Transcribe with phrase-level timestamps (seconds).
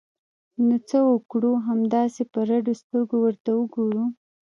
[0.67, 4.03] نو څه وکړو؟ همداسې په رډو سترګو ورته وګورو!